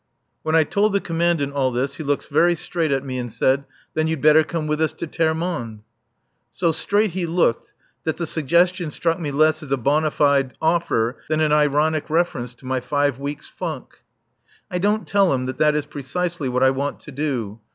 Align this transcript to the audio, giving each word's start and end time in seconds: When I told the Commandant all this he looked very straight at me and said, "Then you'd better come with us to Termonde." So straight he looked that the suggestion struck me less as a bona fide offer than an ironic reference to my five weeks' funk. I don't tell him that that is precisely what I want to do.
When 0.41 0.55
I 0.55 0.63
told 0.63 0.93
the 0.93 0.99
Commandant 0.99 1.53
all 1.53 1.69
this 1.69 1.97
he 1.97 2.03
looked 2.03 2.25
very 2.29 2.55
straight 2.55 2.89
at 2.91 3.05
me 3.05 3.19
and 3.19 3.31
said, 3.31 3.65
"Then 3.93 4.07
you'd 4.07 4.19
better 4.19 4.43
come 4.43 4.65
with 4.65 4.81
us 4.81 4.93
to 4.93 5.05
Termonde." 5.05 5.83
So 6.55 6.71
straight 6.71 7.11
he 7.11 7.27
looked 7.27 7.71
that 8.03 8.17
the 8.17 8.25
suggestion 8.25 8.89
struck 8.89 9.19
me 9.19 9.29
less 9.29 9.61
as 9.61 9.71
a 9.71 9.77
bona 9.77 10.09
fide 10.09 10.53
offer 10.59 11.17
than 11.29 11.39
an 11.39 11.51
ironic 11.51 12.09
reference 12.09 12.55
to 12.55 12.65
my 12.65 12.79
five 12.79 13.19
weeks' 13.19 13.47
funk. 13.47 13.99
I 14.71 14.79
don't 14.79 15.07
tell 15.07 15.33
him 15.35 15.45
that 15.45 15.59
that 15.59 15.75
is 15.75 15.85
precisely 15.85 16.49
what 16.49 16.63
I 16.63 16.71
want 16.71 16.99
to 17.01 17.11
do. 17.11 17.59